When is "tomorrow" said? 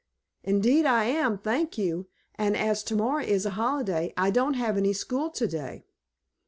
2.81-3.23